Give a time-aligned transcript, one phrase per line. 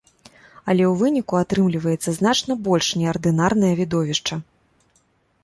[0.71, 4.41] Але ў выніку атрымліваецца значна больш неардынарнае відовішча.